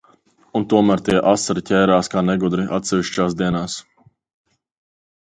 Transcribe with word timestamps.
Un 0.59 0.63
tomēr 0.71 1.01
tie 1.09 1.17
asari 1.31 1.63
ķērās 1.67 2.09
kā 2.13 2.23
negudri, 2.29 2.65
atsevišķās 2.77 3.35
dienās. 3.43 3.75